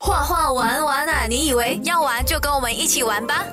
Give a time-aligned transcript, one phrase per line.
[0.00, 1.26] 画画玩玩啊！
[1.28, 3.44] 你以为要玩就跟我们一起玩吧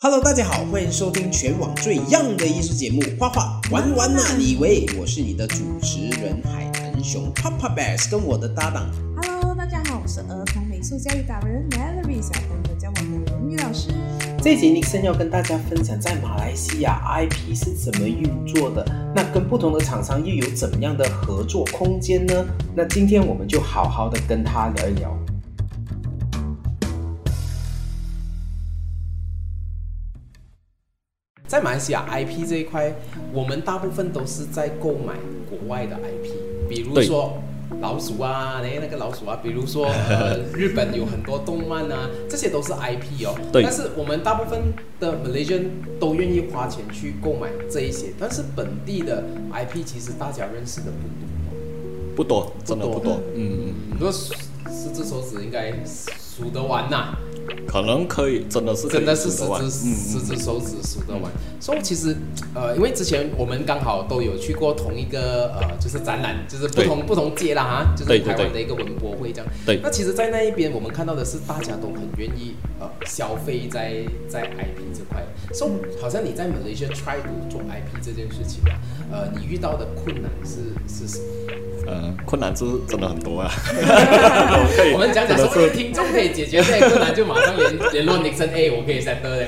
[0.00, 4.34] ？Hello，大家好，欢迎收听全网最 young 的艺术节目《画画玩玩啊！
[4.36, 8.90] 你以为我是你的主持人海豚熊 Papa Bear，跟我的搭档。
[9.22, 13.88] Hello，大家好，我是儿童美术教育达人 Melody 小朋友叫我们荣誉老师。
[14.42, 18.84] 这集 Nixon 要跟大家分享在马来西亚 IP 是怎么运作的，
[19.14, 22.44] 那跟不同的厂商又有怎么样的合作空间呢？
[22.74, 25.16] 那今天我们就好好的跟他聊一聊。
[31.50, 32.94] 在马来西亚 IP 这一块，
[33.32, 35.14] 我们大部分都是在购买
[35.48, 37.34] 国外的 IP，比如说。
[37.80, 43.34] 老鼠啊，哎，那个老鼠啊，比如说， 呃，日本有很多动漫啊，这些都是 IP 哦。
[43.52, 43.62] 对。
[43.62, 44.60] 但是我们大部分
[44.98, 45.66] 的 Malaysian
[45.98, 50.86] 都愿意花钱去购买这一些，但是本地的 IP 其实大家认识的
[52.16, 52.44] 不多。
[52.44, 53.20] 不多，真的不多。
[53.36, 53.74] 嗯嗯。
[53.92, 57.16] 如果十只手指应该数得完呐。
[57.66, 61.30] 可能可以，真的是真的是十只十只手指数得完。
[61.60, 62.16] 所以其实，
[62.54, 69.46] 呃，因为之前我们刚好都有去过同一个呃，就是展览，就是不同不同街啦哈，就是台湾的一个文博会这样。
[69.66, 69.78] 对。
[69.82, 75.24] 那其实，在那一边我们看到的是，大家都很愿意呃消费在在 IP 这块。
[75.52, 78.78] 所以好像你在某一些 try to 做 IP 这件事情啊，
[79.10, 81.20] 呃，你遇到的困难是是
[81.90, 83.50] 呃，困难是真的很多啊。
[84.94, 89.46] 我们讲讲说，听众可以解决这些困难，就马上联联络 Nixon A， 我可以 send 的。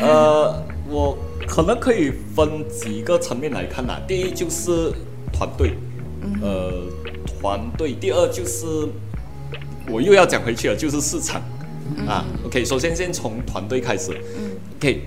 [0.00, 4.00] 呃，我可能可以分几个层面来看呐。
[4.08, 4.92] 第一就是
[5.32, 5.74] 团队，
[6.42, 6.72] 呃，
[7.40, 7.92] 团队。
[7.92, 8.66] 第二就是
[9.88, 11.40] 我又要讲回去了，就是市场
[12.08, 12.24] 啊。
[12.44, 14.10] OK，首先先从团队开始。
[14.78, 15.02] OK，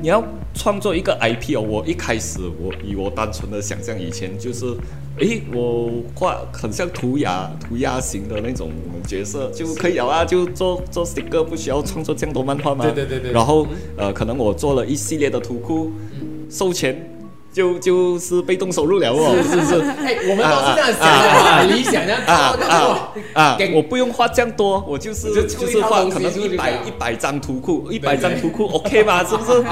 [0.00, 0.22] 你要
[0.54, 1.60] 创作一个 IP 哦。
[1.60, 4.74] 我一开始我以我单纯的想象，以前就是。
[5.18, 8.70] 诶，我画很像涂鸦、涂鸦型的那种
[9.06, 12.84] 角色就可以了啊，就做做 sticker，不需要创作这样多漫画嘛？
[12.86, 13.32] 对对对对。
[13.32, 13.66] 然后
[13.98, 15.90] 呃，可能我做了一系列的图库，
[16.48, 16.96] 收钱
[17.52, 19.36] 就就是被动收入了哦。
[19.42, 19.80] 是是是。
[20.00, 23.58] 哎，我们都是这样想的，理想这样啊啊啊！
[23.74, 29.24] 我不用画这样多，我就是就是画可能一百一百张图库，一百张图库 OK 吧？
[29.24, 29.62] 是不是？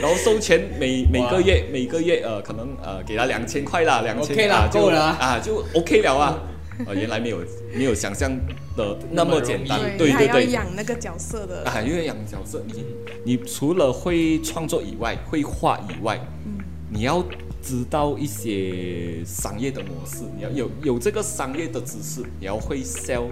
[0.00, 6.38] 然后收钱每每个月每个月呃可能呃给他两千块啦，两千啊就啊就 OK 了啊，
[6.86, 7.38] 呃原来没有
[7.74, 8.30] 没有想象
[8.76, 12.84] 的那么简单，对对对，养那个角色的啊，因为养角色，你
[13.24, 16.58] 你除了会创作以外，会画以外，嗯，
[16.92, 17.24] 你要
[17.62, 23.28] 知道一些商业的模式，你要有有这个商业的知识，你要会 sell，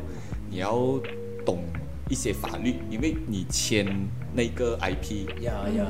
[0.50, 0.98] 你要
[1.44, 1.62] 懂
[2.08, 3.86] 一些法律，因为你签。
[4.32, 5.26] 那个 IP，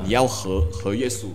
[0.03, 1.27] 你要合合约书，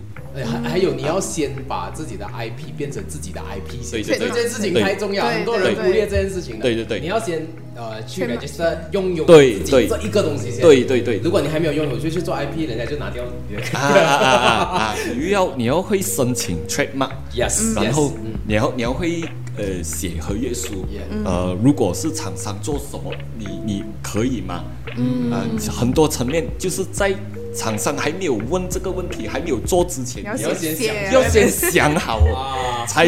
[0.45, 6.61] 还还有你要先把自己的 IP 变成自己的 IP，所以这件事情太重要，很多人忽略这件事情的。
[6.63, 10.61] 对对对，你要先呃去 register 拥有自己这一个东西先。
[10.61, 13.23] 对对对，如果你还没有拥有，就去做 IP，人家就拿掉。
[13.73, 14.95] 啊啊啊啊！
[15.15, 18.13] 你要你要会申请 trademark，yes，然后
[18.45, 19.23] 你要你要会
[19.57, 20.85] 呃写合约书，
[21.25, 24.63] 呃，如果是厂商做什么，你你可以吗？
[24.97, 25.31] 嗯，
[25.69, 27.13] 很多层面就是在
[27.57, 33.07] 厂商还没有问这个问题，还没有做之前，你要先想，要先想好啊， 才，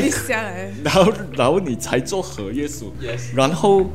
[0.83, 2.91] 然后然后你才做合约书，
[3.35, 3.85] 然后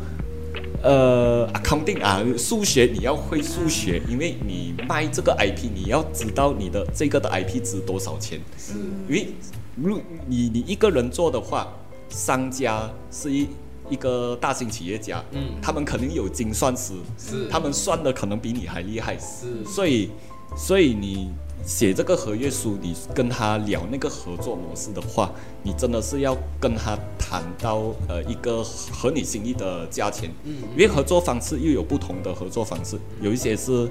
[0.82, 8.74] 呃，accounting 啊，数学你要会数学，因为你卖这个 IP，你要知道你的这个的 IP 值多少钱，是，
[9.08, 9.28] 因为
[9.74, 11.68] 如你你一个人做的话，
[12.08, 13.48] 商家是一。
[13.90, 20.08] 一个大型企业家，嗯，他们肯定有精算师，是，他们算的可能比你还厉害，是，所以，
[20.56, 21.30] 所以你
[21.64, 25.30] 写这个合约书，你跟他聊那个合作模式的话，
[25.62, 28.62] 你真的是要跟他谈到呃一个
[28.92, 33.88] 合你心意的价钱，嗯，因为合作方式又有不同的合作方式，有一些是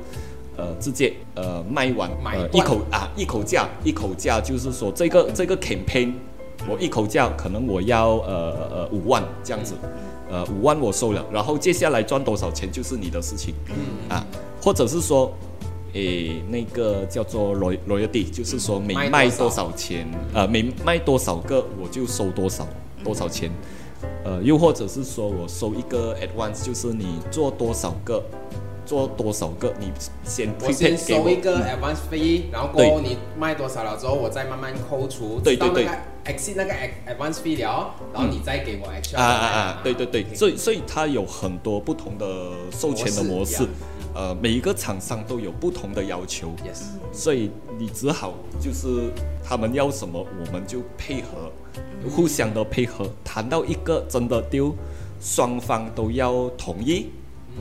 [0.55, 6.13] 呃直接呃卖完呃一口啊一口价一口价，就是说这个这个 campaign。
[6.69, 9.73] 我一口价可能我要呃呃五万这样子，
[10.29, 13.53] 呃五万我收了，然后接下来赚多少钱就是你的事情，
[14.07, 14.25] 啊，
[14.61, 15.33] 或者是说，
[15.93, 22.67] 诶那个叫做 roy royalty，就是说每卖多少钱，呃每卖多少个我就收多少
[23.03, 23.49] 多少钱，
[24.25, 28.23] 呃又或者是说我收一个 advance，就是你做多少个。
[28.85, 29.73] 做多少个？
[29.79, 29.89] 你
[30.25, 35.87] 先我先收一个 advance fee，然后过后你卖多少了之后，我再慢慢扣除，对对对
[36.25, 36.73] ，exceed 那个
[37.07, 39.17] advance fee 了，然后你再给我 extra。
[39.17, 39.81] 啊啊啊！
[39.85, 43.65] 对对对，所以所以它有很多不同的授权的模式，
[44.15, 47.49] 呃，每一个厂商都有不同的要求，yes，所以
[47.79, 49.11] 你只好就是
[49.43, 51.51] 他们要什么，我们就配合，
[52.09, 54.75] 互相的配合，谈到一个真的丢，
[55.19, 57.07] 双方都要同意。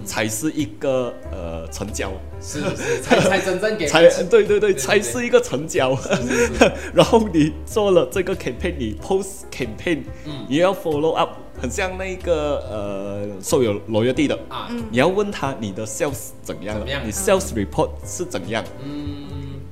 [0.05, 5.97] 才是一个呃成交，是是才 才真正给才对对对，才是一个成交。
[6.93, 11.31] 然后你做了这个 campaign，你 post campaign，嗯，你要 follow up，
[11.61, 14.39] 很像那个呃受有罗约地的。
[14.49, 19.27] 啊，你要问他你的 sales 怎样了，你 sales report 是怎样，嗯，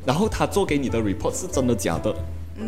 [0.06, 2.14] 然后他做给你的 report 是真的假的。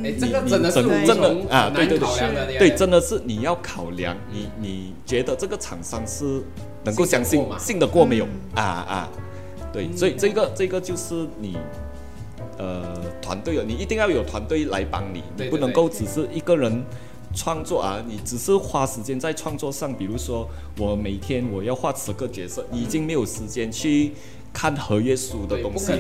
[0.03, 6.43] 哎，这个真的是真的啊，对对对，对，真的是你要考量，你你觉得这个厂商是
[6.85, 8.27] 能够相信信得过没有？
[8.55, 9.09] 啊啊？
[9.73, 11.57] 对，所以这个这个就是你
[12.59, 16.85] 呃团队了，你一定要有团队来帮你，你不能够只是一个人
[17.35, 20.49] 创作啊，你只是花时间在创作上，比如说
[20.79, 24.13] 我每天我要画十个角色，你已经没有时间去
[24.53, 25.93] 看合约书的东西。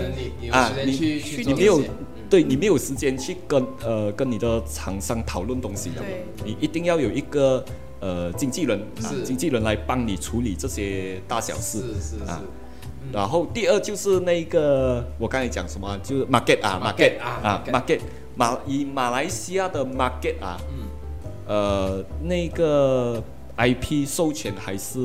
[0.51, 1.81] 啊，你你没有。
[2.33, 5.97] 对你没有时间去跟呃跟你的厂商讨论东西的，
[6.43, 7.63] 你一定要有一个
[8.03, 11.79] 呃经纪人啊，经纪人来帮你处理这些大小事。
[12.27, 12.43] 啊。
[13.13, 18.01] 然后第二就是那个我刚才讲什么，就是 market 啊，market 啊，market。
[18.35, 20.59] 马以马来西亚的 market 啊，
[21.47, 23.23] 呃那个
[23.57, 24.99] IP 授权还是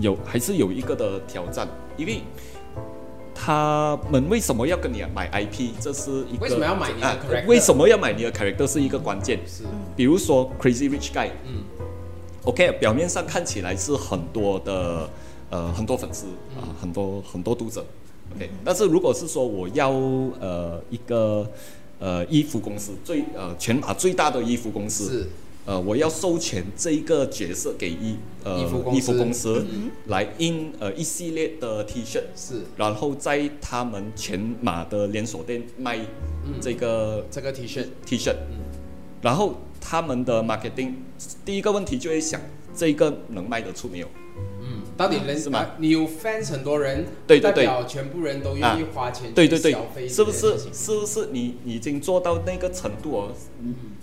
[0.00, 1.66] 有还是有一个的挑战，
[1.96, 2.20] 因为。
[3.42, 5.70] 他们为什么要跟你买 IP？
[5.80, 7.46] 这是一个为什么要买你的 character？
[7.46, 9.40] 为什么要买你的 character 是一个关键。
[9.46, 9.64] 是，
[9.96, 11.64] 比如说 Crazy Rich Guy，嗯
[12.44, 15.08] ，OK，表面上看起来是很多的，
[15.48, 17.82] 呃，很多粉丝啊，很多很多读者
[18.36, 18.50] ，OK。
[18.62, 21.50] 但是如果是说我要呃一个
[21.98, 25.08] 呃衣服公司最呃全马最大的衣服公司。
[25.08, 25.28] 是。
[25.66, 28.60] 呃，我要授权这一个角色给衣呃
[28.92, 29.64] 衣服公司。
[30.06, 35.98] 来印呃一系列的 T 恤，是，然后在他们全马的连锁店卖
[36.60, 37.86] 这个这个 T 恤。
[38.04, 38.34] T 恤，
[39.22, 40.94] 然后他们的 marketing
[41.44, 42.40] 第一个问题就会想，
[42.74, 44.08] 这个能卖得出没有？
[45.00, 45.70] 嗯，到底人是吗？
[45.78, 49.74] 你有 fans 很多人，对对对，代表全部人都愿意花钱对对对，
[50.06, 50.58] 是不是？
[50.72, 53.28] 是不是你已经做到那个程度哦？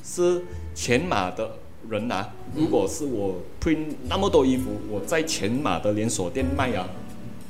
[0.04, 0.42] 是。
[0.80, 1.58] 全马的
[1.90, 6.88] 人啊，如果是我 print 那么多衣服，我在全马的连锁店卖啊，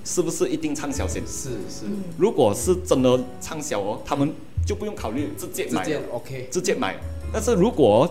[0.05, 1.21] 是不是一定畅销先？
[1.27, 1.83] 是是。
[2.17, 4.31] 如果是真的畅销哦，他们
[4.65, 6.95] 就不用考虑直接买，OK，直接买。
[7.33, 8.09] 但是如果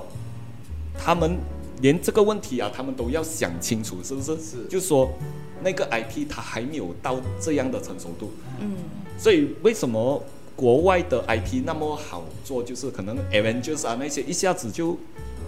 [0.99, 1.39] 他们
[1.81, 4.37] 连这个问题啊，他们都要想清楚，是不是？
[4.37, 4.65] 是。
[4.69, 5.11] 就说
[5.63, 8.33] 那个 IP 它还没有到这样的成熟度。
[8.61, 8.73] 嗯。
[9.19, 10.23] 所以为什么？
[10.57, 14.93] 国外的 IP 那么好做，就是可能 Avengers 啊那些一下子就，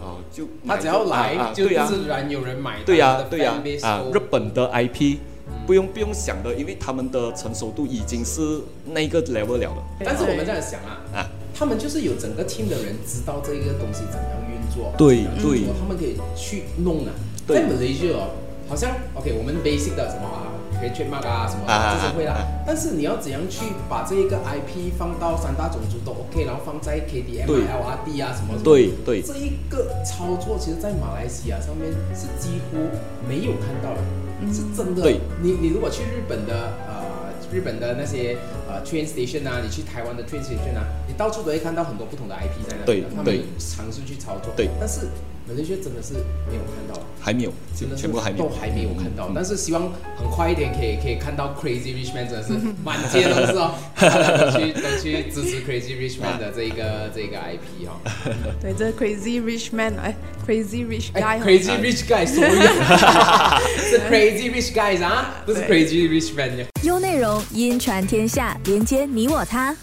[0.03, 2.83] 啊就他只要来就自然有人买。
[2.85, 3.55] 对呀对呀
[3.85, 5.17] 啊日本的 IP
[5.67, 9.83] 不用不用想的，因为他们的成熟度已经是那个 level 了了。
[10.05, 14.48] 但是我们这样想啊啊，他们就是有整个 team 的人知道这个东西怎样
[14.97, 17.13] 对对，他们可以去弄啊。
[17.47, 18.31] 在 Malaysia 哦
[18.69, 20.53] 好像 OK，我们 basic 的什么啊？
[20.79, 28.55] 可以 trademark 啊什么这些会啦，但是你要怎样去把这一个 IP 放到三大种族都 OK，然后放在 KDM、LRD 啊什么？
[28.63, 29.21] 对对。
[29.21, 32.77] 这一个操作，其实，在马来西亚上面是几乎
[33.27, 35.03] 没有看到的，是真的。
[35.03, 35.19] 对。
[35.43, 38.37] 你你如果去日本的呃日本的那些
[38.69, 44.53] 呃 train station 啊，你去台湾的 train station 啊，你到处都会看到很多不同的 IP 在那里，他们尝试去操作。
[44.57, 44.69] 对。
[44.79, 45.09] 但是。
[45.49, 49.33] 有些真的是没有看到，还没有，真的全部还没有，都还没有看到。
[49.35, 52.53] 但是希望很快一点可以可以看到 Crazy Rich Man 真的是
[52.85, 57.99] 满街都是哦，都去都去支持 Crazy Rich Man 的这一个这个 IP 哈。
[58.61, 60.15] 对，这 Crazy Rich Man 哎
[60.47, 66.67] ，Crazy Rich Guy，Crazy Rich Guy 是 Crazy Rich Guys 啊，不是 Crazy Rich Man。
[66.83, 69.77] 优内容音传天下，连接你我他。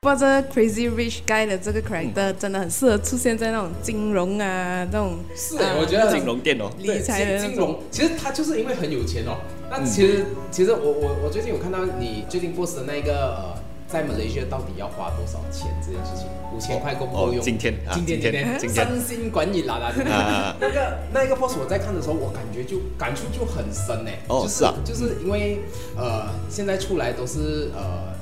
[0.00, 9.38] 不这 crazy rich guy 的这个 character 真的很适合出现在那种金融啊，那种是，我觉得金融店哦，理财的金融，其实他就是因为很有钱哦。
[9.70, 13.54] 那其实其实我我我最近有看到你最近 boss 的那个呃，
[13.94, 17.40] 在 Malaysia 到底要花多少钱这件事情，五千块够不够用？
[17.40, 18.20] 今天今天
[18.58, 19.92] 今天身心管理啦啦，
[20.58, 24.10] 那个那个 boss 我在看的时候，我感觉就感触就很深呢。
[24.26, 25.60] 哦，是啊，就是因为
[25.96, 28.12] 呃现在出来都是呃。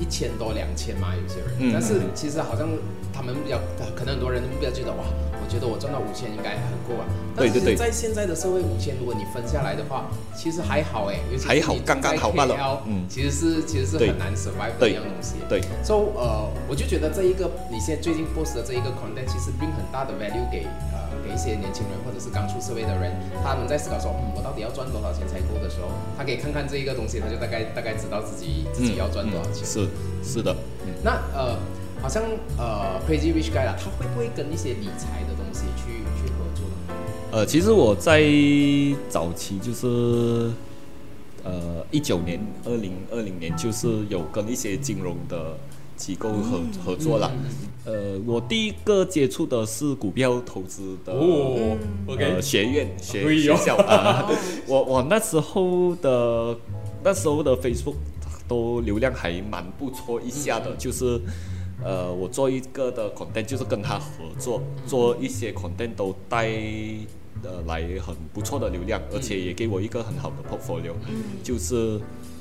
[0.00, 2.68] 一千多两千嘛，有些人，但是其实好像
[3.12, 3.58] 他们比较，
[3.96, 7.06] 可能很多人的目标觉得哇，我觉得我赚到五千应该很够啊。
[7.36, 7.74] 对对对。
[7.74, 12.82] 在现在的社会，五千如果你分下来的话，其实还好哎，还好刚刚好罢了。
[12.86, 15.36] 嗯，其实是其实是很难 survive 的一样东西。
[15.48, 15.60] 对。
[15.82, 21.08] 所以呃，我就觉得这一个你现在最近 post 的这一个 content，其实 bring 很大的 value 给呃。
[21.18, 23.12] 给一些年轻人或者是刚出社会的人，
[23.42, 29.66] 他们在思考说，嗯，我到底要赚多少钱才够的时候，他可以看看这一个东西，他就大概大概知道自己自己要赚多少钱。
[29.66, 29.88] 是
[30.22, 30.54] 是的。
[31.02, 31.58] 那呃，
[32.00, 32.22] 好像
[32.56, 35.20] 呃，Crazy Rich Guy 啊，他会不会跟一些理财
[35.76, 36.94] 去去合作呢？
[37.30, 38.22] 呃，其实我在
[39.08, 40.50] 早期就是
[41.44, 45.56] 呃一九年、二零二零年，就是有跟一些金融的
[45.96, 47.30] 机构合合作了。
[47.84, 51.76] 呃，我第一个接触的是股票投资的哦
[52.18, 54.26] 呃学院学学校 啊。
[54.66, 56.56] 我我那时候的
[57.04, 57.96] 那时候的 Facebook
[58.46, 61.20] 都流量还蛮不错一下的，就是。
[61.82, 66.48] 呃，我做一个的 content 就是跟他合作，做一些 content 都带
[67.44, 70.92] 呃来很不错的流量，而且也给我一个很好的 portfolio，、
[71.42, 72.00] 就是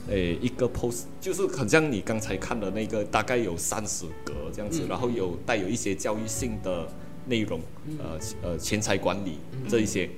[0.10, 6.88] 诶一个 post 就是很像你刚才看的那个，大概有三十格这样子，然后有带有一些教育性的
[7.28, 7.60] 内容，
[8.00, 9.38] 呃呃钱财管理
[9.70, 10.10] 这一些，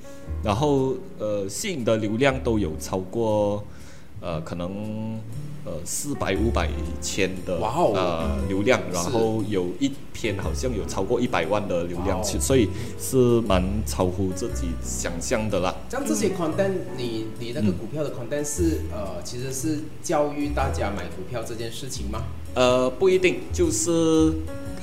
[0.42, 3.62] 然后呃吸引的流量都有超过
[4.22, 5.20] 呃可能。
[5.66, 6.70] 呃，四百、五百、
[7.02, 15.76] 千的哇哦呃流量，然后有一篇好像有超过一百万的流量，所以是蛮超乎自己想象的啦。
[15.90, 22.24] 像这些 content，你你那个股票的 content 是呃，其实是教育大家买股票这件事情吗？
[22.56, 24.34] 呃，不一定，就是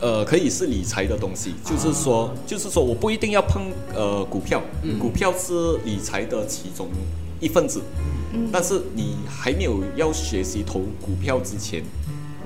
[0.00, 4.62] 呃，可以是理财的东西，就是说，就是说，我不一定要碰呃股票，
[5.00, 6.87] 股票是理财的其中
[7.40, 7.80] 一份子，
[8.52, 11.83] 但是你还没有要学习投股票之前，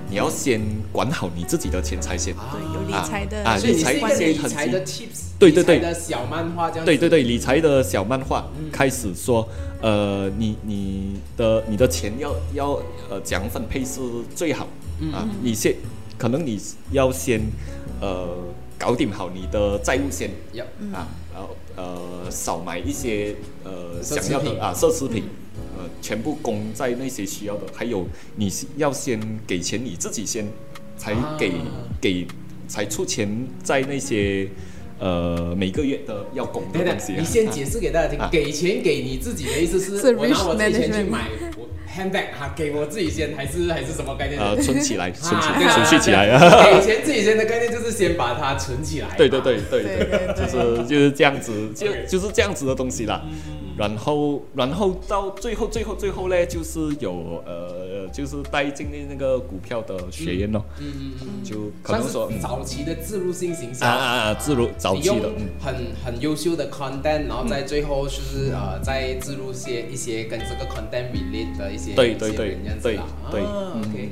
[0.09, 0.61] 你要先
[0.93, 2.35] 管好你自己的钱财先。
[2.35, 6.85] 对，有理财的啊理财一个观念理财的 tips，对对对的小漫画这样。
[6.85, 9.49] 对对对，理财的小漫画开始说，
[9.81, 14.01] 呃，你你的你的钱要要呃怎样分配是
[14.35, 14.67] 最好
[15.13, 15.29] 啊？
[15.43, 15.75] 你先
[16.19, 17.41] 可能你要先
[18.01, 18.29] 呃
[18.79, 25.25] 搞定好你的债务先 Yup 啊，然后呃少买一些呃想要的啊奢侈品。
[25.79, 30.47] 呃，全部供在那些需要的，还有你要先给钱你自己先，
[30.97, 32.27] 才给、啊给
[32.69, 33.29] 才出钱
[33.63, 34.49] 在那些
[35.01, 44.41] 呃每个月的要供的东西、，你先解释给大家听啊，给钱给你自己的意思是，是我拿我自己钱去买我 handbag 哈，给我自己先，还是还是什么概念？
[44.41, 46.65] 呃存起来，存起啊对存续起来啊。
[46.65, 49.09] 给钱自己先的概念就是先把它存起来。
[49.17, 53.21] 对对对对对对对就是就是这样子，就就是这样子的东西啦。
[53.81, 65.49] 然后然后到最后最后最后呢，就是有呃就是带进那个股票的学院咯，嗯嗯嗯，就可能说早期的自入性形销啊啊啊，自如早期的嗯。
[65.59, 72.99] 很很优秀的 content，然后在最后就是呃再自入些一些跟这个 content relate 的一些对对对这样子对
[73.31, 73.41] 对。
[73.41, 74.11] 啊嗯 OK，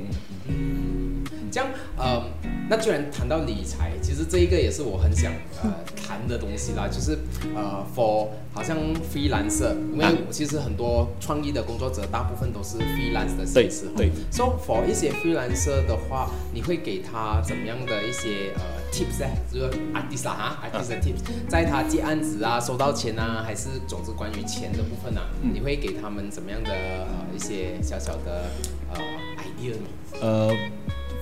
[1.51, 2.23] 这样呃，
[2.69, 5.33] 那既然谈到理财，其实这一个也是我很想
[5.63, 7.17] 呃谈的东西啦，就是
[7.55, 8.77] 呃 for 好像
[9.11, 14.11] freelancer，因为啊其实很多创意的工作者大部分都是 freelance 的对形式，对。
[14.31, 18.61] So for 一些 freelancer 的话，你会给他怎么样的一些呃
[18.91, 19.27] tips 呢？
[19.51, 28.45] 就是 artist 啊哈，artist 的 tips，在他接案子啊、收到钱啊，还是总之关于钱的部分啊，嗯你会给他们怎么样的呃一些小小的
[28.93, 28.99] 呃
[29.37, 29.87] idea 呢？
[30.21, 30.55] 呃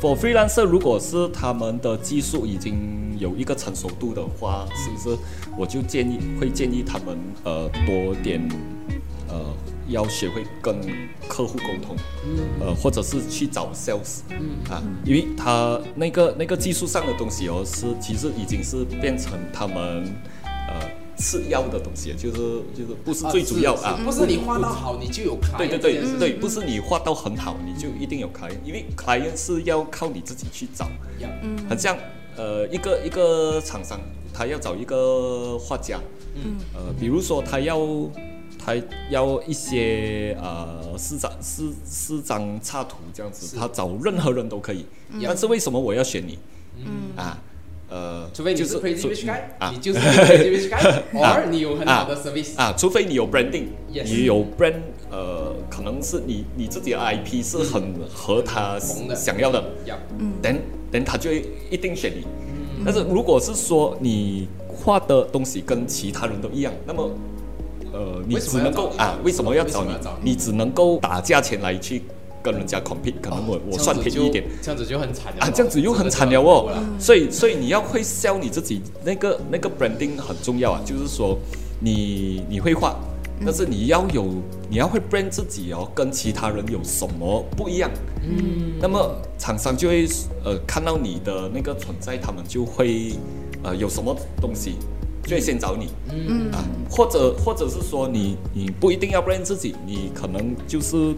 [0.01, 5.17] ，for freelancer，如果是他们的技术已经有一个成熟度的话，是不是？
[5.57, 8.47] 我就建议会建议他们呃多点
[9.27, 9.41] 呃
[9.87, 10.79] 要学会跟
[11.27, 11.95] 客户沟通，
[12.59, 14.19] 呃或者是去找 sales，
[14.69, 19.75] 啊，因为他那个那个技术上的东西哦，是其实已经是变成他们
[20.43, 20.79] 呃
[21.17, 22.37] 次要的东西，就是
[22.75, 30.89] 就是不是最主要啊，不是你画到好你就有开，对对对对，不是你画到很好，你就一定有 client，因为 client 是要靠你自己去找，
[31.41, 31.97] 嗯很像
[32.35, 33.99] 呃一个一个厂商，
[34.33, 35.99] 他要找一个画家，
[36.35, 36.57] 嗯。
[36.73, 37.79] 呃，比如说他要
[38.63, 38.75] 他
[39.09, 44.85] 要一些呃四张四四张插图这样子，他找任何人都可以，
[45.23, 46.37] 但是为什么我要选你？
[46.85, 47.15] 嗯。
[47.15, 47.41] 啊，
[47.89, 49.71] 呃，除非你就是，crazy rich guy，啊。
[49.73, 54.03] 你就是 crazy rich guy，or 你有很好的 service，啊，除非你有 branding，Yes。
[54.03, 54.73] 你有 brand，
[55.09, 58.77] 呃，可能是你你自己的 IP 是很和他
[59.15, 59.63] 想要的。
[59.85, 59.95] 要
[60.43, 60.57] ，then
[60.91, 62.25] then 他就一定选你。
[62.83, 67.09] 但是如果是说你画的东西跟其他人都一样，那么
[67.93, 69.91] 呃，你只能够啊，为什么要找你？
[69.91, 70.19] 为什么要找？
[70.21, 70.31] 你？
[70.31, 72.03] 你只能够打价钱来去
[72.47, 74.45] 跟人家 compete，可能我我算便宜一点。
[74.61, 76.71] 这样子就很惨了啊，这样子又很惨了哦。
[76.97, 81.37] 所以，所以你要会 sell 你自己那个那个 branding 很重要啊，就是说
[81.81, 82.95] 你你会画，
[83.45, 84.23] 但是你要有
[84.69, 87.91] 你要会 brand 自己哦，跟其他人有什么不一样。
[88.23, 90.07] 嗯，那么厂商就会
[90.45, 93.11] 呃看到你的那个存在，他们就会
[93.63, 94.75] 呃有什么东西。
[95.27, 101.13] 就会先找你，嗯啊，或者或者是说你你不一定要 brand 自己，你可能就是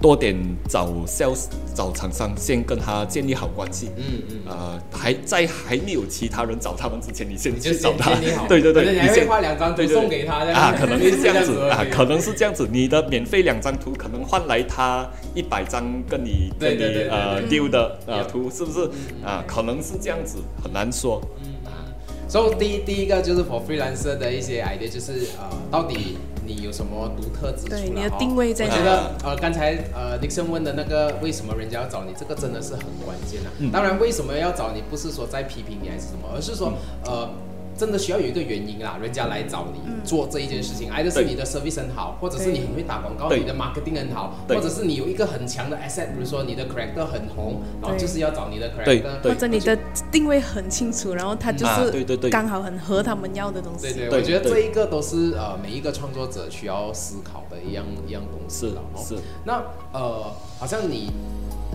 [0.00, 0.34] 多点
[0.68, 3.90] 找 sales 找厂商，先跟他建立好关系。
[3.96, 8.12] 嗯嗯，呃，还在还没有其他人找他们之前，你先去找他。
[8.48, 12.66] 对对对，你会先画两张图送给他啊，可能是这样子 啊，可能是这样子。
[12.72, 18.88] 你的免费两张图，可能换来他一百张跟你跟你呃丢的呃图，是不是？
[19.24, 19.44] 啊？
[19.46, 21.20] 可能是这样子，很难说。
[21.44, 21.84] 嗯啊。
[22.26, 26.16] 所以第一第一个就是 for freelancer 的一些 idea，就是呃，到底
[26.54, 33.48] 你有什么独特之处啦对你的哦定位在哪我觉得呃，刚才呃 Nixon 问的那个为什么人家要找你，这个真的是很关键啊。
[33.58, 36.72] 嗯当然，为什么要找你，不是说在批评你还是什么，而是说
[37.04, 37.28] 呃。
[37.76, 49.20] 真的需要有一个原因啦，人家来找你做这一件事情，either 是你的 service 很好，或者是你很会打广告，你的 marketing 很好，或者是你有一个很强的 asset，比如说你的 character 很红，然后就是要找你的 character。
[49.22, 49.78] 或者你的
[50.10, 52.28] 定位很清楚，然后他就啊对对对。
[52.28, 53.92] 是刚好很合他们要的东西。
[53.92, 59.00] 对对，对我觉得这一个都是呃每一个创作者需要思考的一样一样东西了哦。
[59.02, 59.62] 是，那
[59.92, 61.10] 呃，好像你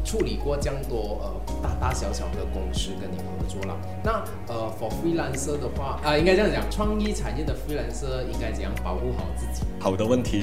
[0.03, 9.65] 处理过这样多呃大大小小的公司跟你合作了，那呃 for freelancer 的话啊、应该这样讲，创意产业的 freelancer 应该怎样保护好自己？
[9.79, 10.41] 好的问题，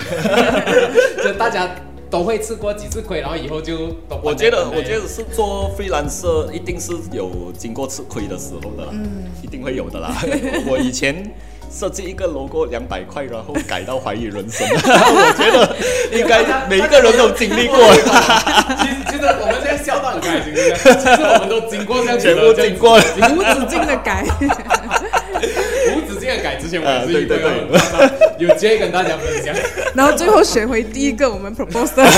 [1.22, 1.70] 就大家
[2.10, 8.92] 都会吃过几次亏，然后以后就都我觉得我觉得是做 freelancer 一定是有经过吃亏的时候的啦，
[9.42, 10.14] 一定会有的啦。
[10.66, 11.32] 我以前。
[11.72, 15.74] 设计一个 logo 两百块，然后改到怀疑人生， 我觉得
[16.16, 17.78] 应该每一个人都经历过。
[18.78, 24.24] 其实其实我们现在笑到很开心，其实我们都经过这样子全部经过了无止境的改，
[25.96, 27.36] 无止境的改 之前，我也是一个
[28.38, 29.54] 有有机会跟大家分享。
[29.94, 32.04] 然后最后选回第一个我们 propose 的。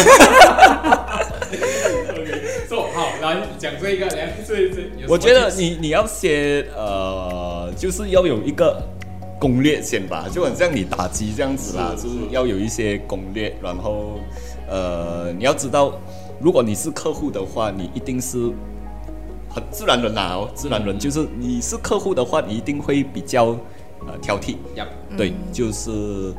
[1.54, 4.60] OK，做好来讲这一个，来这这。
[4.60, 8.82] 有什么我觉得你你要先呃，就是要有一个
[9.38, 14.20] 攻略先吧，就很像你打机这样子啦，是就是要有一些攻略，然后
[14.68, 15.92] 呃，你要知道，
[16.40, 18.50] 如果你是客户的话，你一定是
[19.50, 23.56] 很自然人啦、哦，自然人就是你是客户的话，你一定会比较
[24.06, 24.86] 呃挑剔，呀，
[25.16, 26.32] 对，就是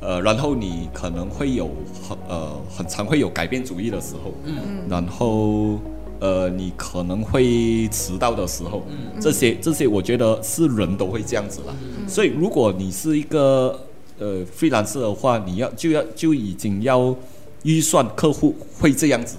[0.00, 1.70] 呃，然后你可能会有
[2.08, 5.78] 很呃很常会有改变主意的时候，嗯，然后
[6.20, 11.74] 呃你可能会迟到的时候，嗯，这些这些我觉得是人都会这样子啦，
[12.06, 13.80] 所以如果你是一个
[14.18, 17.14] 呃 freelancer 的话，你要就要就已经要
[17.62, 19.36] 预算客户会这样子，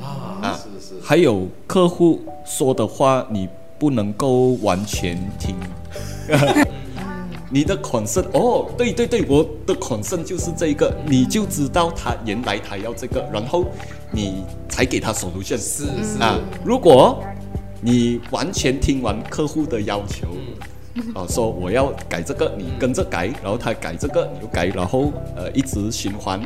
[0.00, 3.48] 啊啊，是是，还有客户说的话，你
[3.78, 5.54] 不能够完全听。
[7.52, 13.66] 你的 concern 哦，对对对，我的 concern 就是这个，你就知道他原来他要这个，然后
[14.10, 16.18] 你才给他 solution 是是。
[16.18, 16.40] 啊。
[16.64, 17.22] 如果
[17.82, 20.28] 你完全听完客户的要求，
[21.14, 26.40] 啊，说我要改这个，你跟着改，然后他改这个，你就改，然后呃一直循环，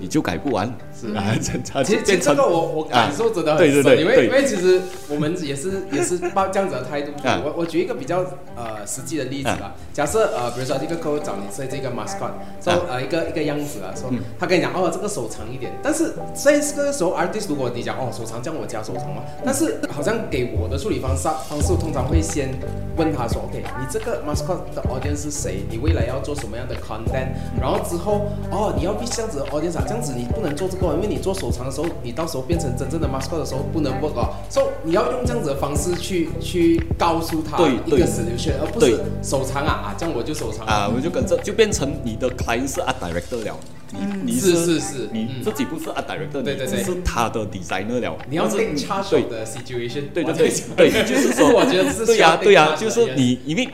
[0.00, 1.12] 你就改不完，是。
[1.14, 7.12] 啊， 这它其实其实这个我我感受真的很深，因为因为其实我们也是 也是抱这样子的态度
[7.44, 12.32] 我我举一个比较呃实际的例子吧，假设呃比如说这个客户找你设计一个 mascot，
[12.62, 12.80] 说啊。
[12.90, 14.18] 呃一个一个样子啊，说嗯。
[14.38, 22.48] 他跟你讲哦这个手长一点，但是在这个时候 artist 如果你讲哦手长，这样我加手长嘛，但是好像给我的处理方式方式，我通常会先
[22.96, 25.64] 问他说 OK 你这个 mascot 的 audience 是谁？
[25.70, 27.28] 你未来要做什么样的 content？
[27.60, 43.56] 然后之后哦你要 reach 这样子的 audience 啊，这样子你不能做这个哦，因为你做手长的时候，你到时候变成真正的 mascot 的时候不能 work 哦，所以你要用这样子的方式去去告诉他一个 solution，而不是手长啊啊，这样我就手长啊，我就跟着就变成你的 client 是 art director 了，
[43.92, 48.16] 你你是是是，你自己不是 a director，你是他的 designer 了。
[48.28, 52.04] 你要是插手的 situation，对对对对，就是说，我觉得是。
[52.06, 53.68] 对呀对呀，就是你，因为。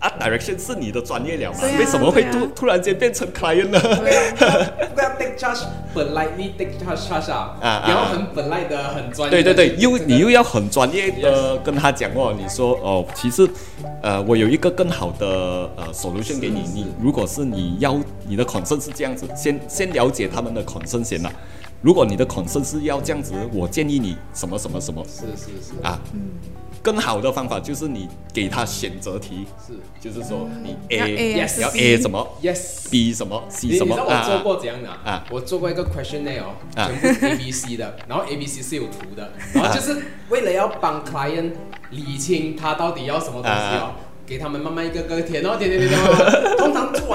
[0.00, 3.80] Art direction 是你的专业了嘛，啊为什么会突突然间变成 client 呢？
[3.80, 7.68] 不要 take charge，本来你 take charge charge 啊，啊。
[7.68, 13.48] 啊然后很本来的很专业对对对，又你又要很专业的跟他讲哦，你说哦，其实，
[14.02, 15.26] 呃，我有一个更好的
[15.76, 21.30] 呃 solution 给你，你如果是你要你的 concern 是这样子，先先了解他们的 concern 先啦。
[21.82, 25.04] 如果你的 concern 是要这样子，我建议你什么什么什么。
[25.04, 25.82] 是是是。
[25.82, 26.00] 啊。
[26.86, 29.72] 更好的方法就是你给他选择题，是。
[29.98, 32.88] 就是说你 A 要 A 什么 yes。
[32.88, 35.00] B 什么 C 什么你知道我做啊过怎样的啊？
[35.04, 35.24] 啊。
[35.28, 36.44] 我做过一个 questionnaire
[36.76, 41.50] 全部是 A B C 的，然后 A B C 是有图的，然后就是为了要帮 client
[41.90, 46.56] 理清他到底要什么东西哦啊，给他们慢慢一个个填哦，填填填填，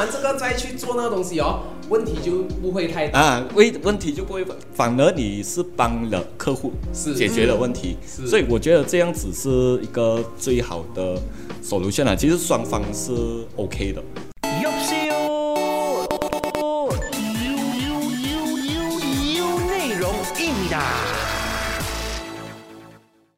[0.06, 3.20] 这个再去做那个东西哦，问题就不会太大。
[3.20, 11.20] 啊，问问题就不会，反而你是帮了客户是解决了问题，是所以我觉得这样子是一个最好的
[11.64, 12.16] solution 啊。
[12.16, 13.12] 其实双方是
[13.58, 14.02] OK 的。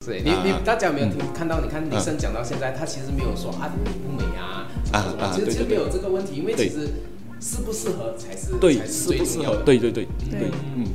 [0.05, 1.61] 对你你大家有没有听看到？
[1.61, 6.87] 你看李生讲到现在，他其实没有说啊美不美啊，啊啊，其实其实没有这个问题，因为其实
[7.39, 9.63] 适不适合才是对才是最重要的。
[9.63, 10.85] 对对对对，嗯。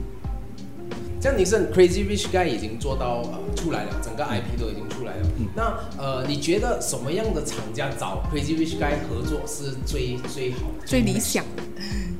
[1.20, 5.26] 像你是 Crazy Rich Guy 已经做到呃出来了，整个 IP 都已经出来了。
[5.56, 11.44] 那呃，你觉得什么样的厂家找 Crazy Rich Guy 合作是最最好、最理想？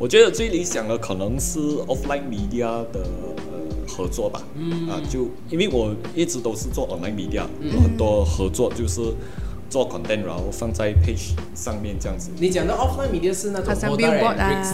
[0.01, 3.07] 我觉得最理想的可能是 Offline Media 的
[3.46, 3.48] 呃
[3.99, 4.41] 合作吧。
[4.55, 9.01] 嗯啊，就因为我一直都是做 Online Media，有很多合作就是
[9.69, 12.31] 做 content，然后放在 page 上面这样子。
[12.39, 13.97] 你讲的 Offline Media 是那种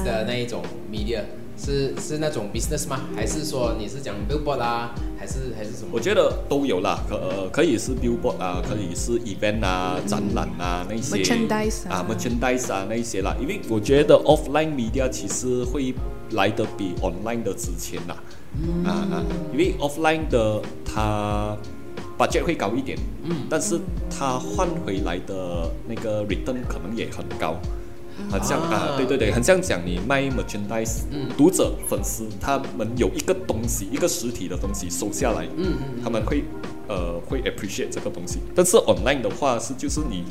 [0.04, 1.22] 的那一种 media，
[1.56, 3.00] 是是那种 business 吗？
[3.16, 4.94] 还是说你是讲 Billboard 啊？
[5.18, 5.88] 还是还是什么？
[5.90, 15.94] 我觉得都有啦，可呃可以是 billboard 啊，可以是 event 啊、展览啊那些 Merchandise 啊啊 merchandise 啊那一些啦，因为我觉得 offline media 其实会
[16.32, 18.16] 来的比 online 的值钱啦，
[18.84, 21.56] 啊啊，因为 offline 的它
[22.18, 23.78] budget 会高一点，嗯，但是
[24.10, 27.56] 它换回来的那个 return 可能也很高。
[28.30, 31.28] 很像啊，对对对，很像讲你卖 merchandise，嗯。
[31.36, 36.44] 读者粉丝他们有一个东西，一个实体的东西收下来，嗯嗯他们会
[36.88, 38.38] 呃会 appreciate 这个东西。
[38.54, 40.24] 但是 online 的话是就是你，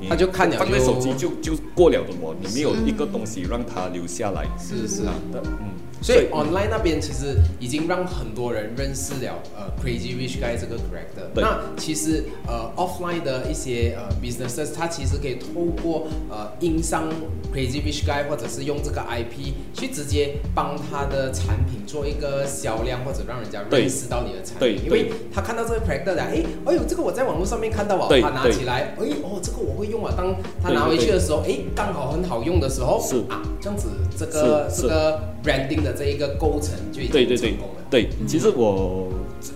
[0.00, 4.46] 你他就看了放在手机就就过了的哦，你没有一个东西让他留下来。
[4.58, 5.04] 是是。
[5.04, 5.68] 啊的，嗯，
[6.00, 11.28] 所以 online 那边其实已经让很多人认识了呃 Crazy Rich Guy 这个 character。
[11.34, 17.08] 那其实呃 offline 的一些呃 businesses，它其实可以透过呃印上
[17.52, 24.84] Crazy Rich Guy 或者是用这个 IP 去直接帮他的产品做一个销量，或者让人家认识到你的产对品。
[24.84, 30.14] 因为他看到这个 character 的，哎，哎呦，这个我在网络上面看到啊，他拿起来，哎哦，这个我会用啊。
[30.16, 37.36] 当他拿回去的时候，哎，刚好很好用的时候，是啊，这样子这个是这个 branding 的这一个构成就已对对对。
[37.36, 37.74] 经成功了。
[37.90, 39.08] 对，其实我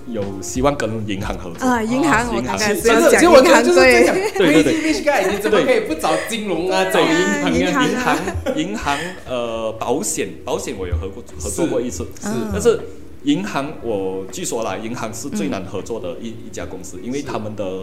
[0.08, 1.66] 有希望跟银行合作。
[1.66, 2.56] 啊，银行我银行。
[2.56, 4.62] 刚才其实其实我就是在讲对。
[4.62, 7.58] 对对你怎么可以不找金融啊，找银啊行啊？
[7.58, 8.18] 银行
[8.56, 12.28] 银行 呃保险保险我有合过合作过一次，是。
[12.50, 12.80] 但是
[13.24, 17.80] 银行我据说啦，银行是最难合作的一、一家公司，因为他们的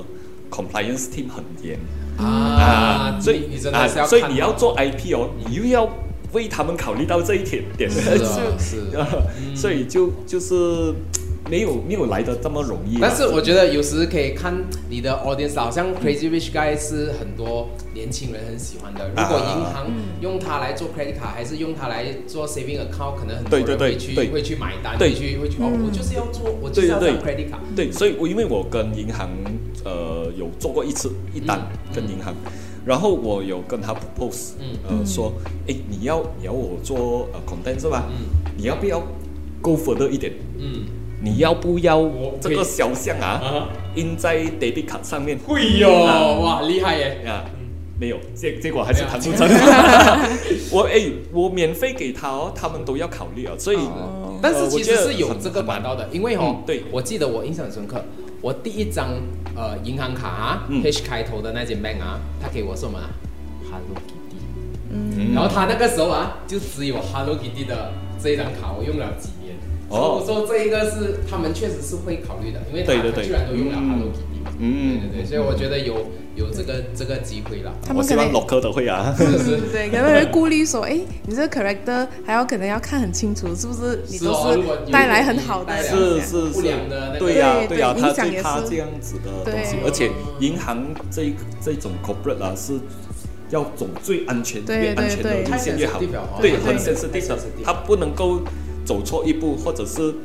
[0.49, 1.77] compliance team 很严。
[2.17, 5.87] 啊，所以你真的所以你要做 IP 哦，你又要
[6.33, 8.97] 为他们考虑到这一点点，是啊 是。
[8.97, 9.07] 啊
[9.55, 10.93] 所以就就是
[11.49, 12.97] 没有没有来的这么容易。
[13.01, 14.53] 但是我觉得有时可以看
[14.89, 19.09] 你的 audience，好像 Crazy Rich Guy 是很多年轻人很喜欢的。
[19.09, 19.87] 如果啊银行
[20.21, 24.29] 用它来做 credit 卡，还是用它来做 saving account，可能很多人会去对。
[24.29, 25.09] 会去买单，对。
[25.09, 27.59] 会去会去哦，我就是要做，我就是要做 credit 卡。
[27.75, 29.29] 对，所以我因为我跟银行
[29.83, 31.95] 呃有做过一次一单嗯。
[31.95, 32.35] 跟银行，
[32.85, 34.77] 然后我有跟他 propose，嗯。
[34.87, 35.33] 呃说，
[35.67, 38.05] 哎，你要你要我做呃 content 是吧？
[38.09, 38.27] 嗯。
[38.57, 39.01] 你要不要
[39.61, 40.33] go further 一点？
[40.57, 40.85] 嗯，
[41.21, 42.01] 你要不要
[42.41, 45.37] 这个肖像啊啊，印在 debit 卡上面？
[45.39, 47.21] 会哟，啊哇，厉害耶！
[47.25, 47.45] 啊，
[47.99, 49.47] 没有，结结果还是谈不成。
[50.71, 54.37] 我哎，我免费给他哦，他们都要考虑啊，所以哦。
[54.41, 56.83] 但是其实是有这个管道的，因为哦嗯，对。
[56.91, 58.03] 我记得我印象很深刻，
[58.41, 59.09] 我第一张
[59.55, 63.09] 呃银行卡啊嗯，H 开头的那间 bank 啊，他给我什么啊
[63.63, 64.35] ？Hello Kitty，
[64.91, 65.33] 嗯。
[65.33, 69.29] 然后他那个时候啊，就只有 Hello Kitty 的这一张卡，我用了几
[69.89, 69.99] 年。
[69.99, 69.99] 哦。
[69.99, 73.89] 哦，我说这一个是他们确实是会考虑的，因为他对对对他居然都用了嗯。
[73.89, 74.99] Hello Kitty，嗯。
[75.01, 77.73] 对对对，所以我觉得有有这个这个机会了。
[77.95, 79.15] 我希望他们可能 locker 的会啊。
[79.17, 79.57] 是是。
[79.73, 88.69] 对，可能会顾虑说，哎，你这个 character 还要可能要看很清楚，是不是你是都哦如果带来很好的是是不良的那个是，对呀、对对呀、对他最怕是。
[88.69, 89.75] 这样子的东西。
[89.75, 92.73] 对，而且银行这一这种 corporate 啊是
[93.49, 95.99] 要走最安全、越安全的路线越好。
[95.99, 98.41] 太 sensitive 了哦，对，对很他不能够
[98.89, 100.15] 走错一步，或者是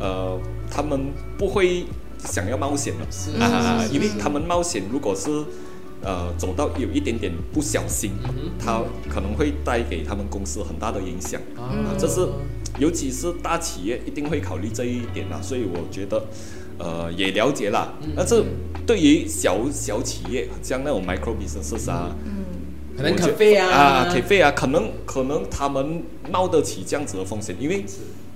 [0.00, 0.36] 呃，
[0.68, 1.84] 他们不会
[2.24, 3.06] 想要冒险的。
[3.12, 3.94] 是啊，是是。
[3.94, 5.30] 因为他们冒险如果是
[6.02, 8.10] 呃走到有一点点不小心，
[8.58, 11.40] 他可能会带给他们公司很大的影响。
[11.56, 11.62] 啊。
[11.86, 12.26] 啊，这是
[12.80, 16.26] 尤其是大企业一定会考虑这一点啊，所以我觉得，
[16.78, 17.94] 呃，也了解啦。
[18.02, 18.42] 嗯但是
[18.84, 22.16] 对于小小企业，像那种 micro businesses 啊，
[22.98, 27.84] 可能我觉咖啡啊啊，咖啡啊，可能可能他们冒得起这样子的风险，因为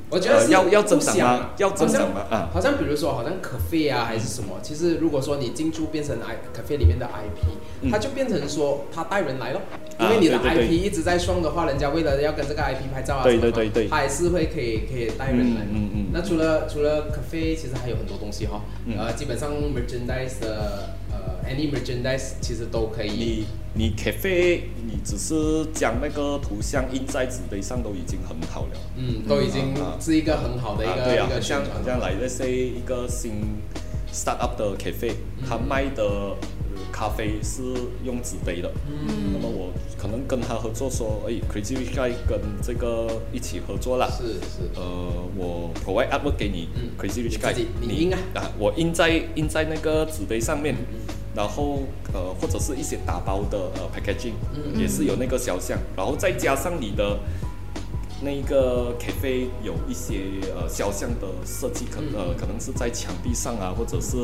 [0.09, 1.51] 我觉得呃要要增长吗？
[1.57, 2.21] 要增长吗？
[2.31, 4.61] 啊，好像比如说，好像咖啡啊，还是什么？
[4.63, 7.47] 其实如果说你进驻变成 i 咖啡里面的 IP，、
[7.83, 9.61] 嗯它就变成说他带人来咯。
[9.99, 15.63] 因啊为你的 IP 一直在双的话，人家为了要跟这个 IP 拍照啊，对什么的对对对他还是会可以可以带人来。
[15.63, 23.11] 嗯嗯嗯那除了除了咖啡，其实还有很多东西哈、嗯呃，基本上 merchandise 的呃 any merchandise 其实都可以。
[23.11, 28.79] 你你 cafe 你只是将那个图像印在纸杯上都已经很好了。
[28.97, 33.33] 嗯，都已经是一个很好的一个一个像像来那些一个新
[34.13, 35.13] start up 的 cafe，
[35.49, 36.37] 他卖的。
[36.93, 37.63] 咖啡是
[38.05, 38.71] 用纸杯的，
[39.33, 44.83] 那么我可能跟他合作说，哎，Crazy Rich Guy 跟这个一起合作啦，是是，呃，
[45.37, 46.69] 我 provide artwork 给你
[47.01, 50.77] ，Crazy Rich Guy，你印啊，啊，我印在印在那个纸杯上面，
[51.35, 54.35] 然后呃或者是一些打包的呃 packaging，
[54.79, 57.19] 也是有那个肖像，然后再加上你的。
[58.23, 64.17] 那个 cafe 有一些呃肖像的设计，可呃可能是在墙壁上啊，或者是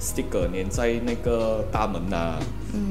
[0.00, 2.38] sticker 粘在那个大门呐，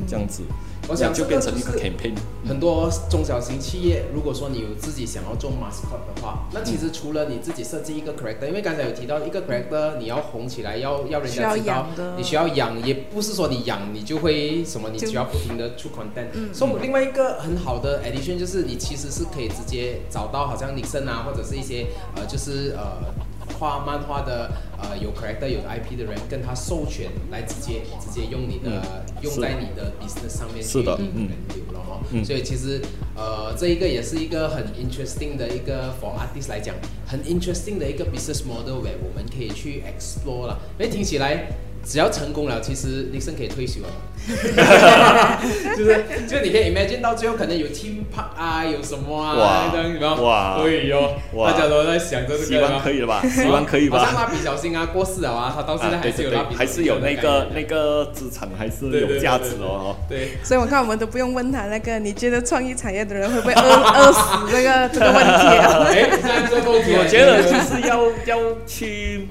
[0.08, 0.44] 这样子。
[0.90, 2.14] 我想就变成一个 campaign。
[2.46, 16.54] 很多中小型企业，如果说你有自己想要做 mascot 的话，那其实除了你自己设计一个 character，因为刚才有提到一个 character，你要红起来，要要人家知道，你需要养，也不是说你养你就会什么，你需要不停的出 content。
[16.54, 23.14] 所以另外一个很好的 addition 就是你其实是可以直接找到好像 Nixon 啊，或者是一些呃就是呃。
[23.60, 24.52] 画漫画的
[24.82, 32.82] 呃有 character 有 IP 的人跟他授权来直接直接用你的用在你的 business 上面去引流了哈，所以其实
[33.16, 36.76] 呃这一个也是一个很 interesting 的一个 for artist 来讲
[37.06, 41.48] 很 interesting 的一个 business model 喂，我们可以去 explore 了，哎听起来。
[41.86, 43.90] 只要成功了，其实李生可以退休了。
[45.76, 51.16] 就是，就你可以 imagine 到最后可能有 team park 啊，有什么啊，这样哇，可以哟。
[51.36, 52.46] 大家都在想着这个。
[52.46, 53.22] 希望可以了吧？
[53.28, 54.00] 希望可以吧？
[54.00, 59.94] 好像蜡笔小新啊，过世了啊，他到现在还是有蜡笔，还是有那个那个资产，还是有价值哦。
[60.08, 60.38] 对。
[60.42, 64.20] 所以我看我们都不用问他那个，你觉得创意产业的人会不会饿饿死
[64.50, 65.84] 这个这个问题啊？
[65.92, 66.10] 哎，
[66.50, 69.28] 这个问题，我觉得就是要要去。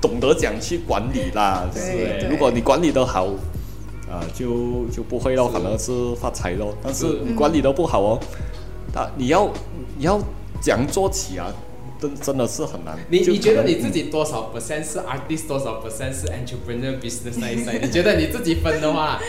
[0.00, 3.26] 懂得讲去管理啦，是如果你管理得好，
[4.08, 6.74] 啊，就就不会咯，可能是发财咯。
[6.82, 8.20] 但是你管理得不好哦，
[8.94, 9.50] 啊，你要
[9.96, 10.20] 你要
[10.60, 11.52] 讲做起啊，
[12.00, 12.96] 真真的是很难。
[13.10, 17.80] 你你觉得你自己多少 percent 是 artist，多少 percent 是 entrepreneur business 那一 side？
[17.82, 19.20] 你觉得你自己分的话？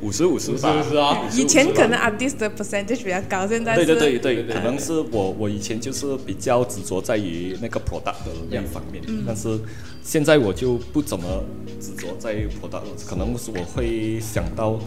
[0.00, 1.28] 五十五十吧，是不是啊？
[1.32, 9.58] 以前可能 artist 的 percentage 比较高，现在对对对对，可能是我我以前就是比较执着在于那个 product 的那方面，但是
[10.02, 11.42] 现在我就不怎么
[11.80, 14.78] 执着在 product，可能是我会想到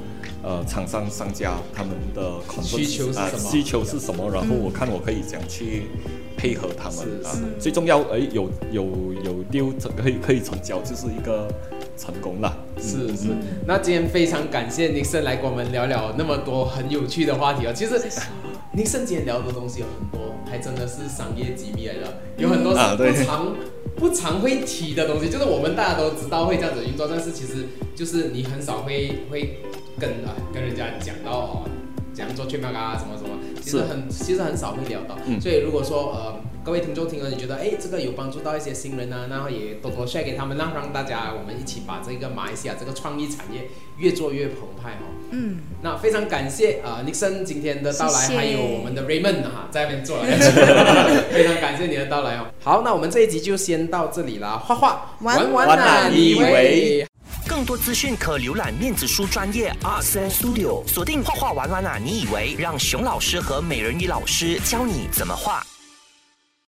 [0.43, 5.84] 呃厂商商家他们的需求是什么，需求是什么，然后我看我可以怎样去
[6.38, 7.36] 配合他们啊。
[7.60, 8.86] 最重要哎有有
[9.26, 11.47] 有丢可以可以成交，就是一个。
[12.01, 13.27] 成功了，是是。
[13.67, 17.71] 那今天非常感谢尼森来跟我们聊聊那么多很有趣的话题哦。
[17.71, 17.93] 其实
[18.73, 23.55] 尼森今天聊的东西有很多，还真的是商业机密来的，有很多是不常
[23.95, 25.29] 不常会提的东西。
[25.29, 29.59] 就是我们大家都知道会这样子运作，但是其实就是你很少会会
[29.99, 31.69] 跟啊跟人家讲到哦，
[32.13, 35.15] 怎样做全麦啊什么什么，其实很其实很少会聊到。
[35.39, 36.50] 所以如果说呃。
[36.63, 39.26] 各位听众听了，你觉得哎，这个有帮助到一些新人呢？
[39.32, 45.10] 然后也多多 share 给他们，那让大家我们一起把这个马来西亚这个创意产业越做越澎湃哦。
[45.32, 50.24] 嗯，那非常感谢啊，Nixon 今天的到来，还有我们的 Raymond 哈，在那边坐了，
[51.34, 52.45] 非常感谢你的到来哦。
[52.63, 54.62] 好，那我们这一集就先到这里啦。
[54.63, 57.08] 画画玩玩啊，你以为？
[57.47, 62.56] 更多资讯可浏览面子书专业 Art Studio，锁定画画玩玩啊，你以为？
[62.60, 65.65] 让熊老师和美人鱼老师教你怎么画。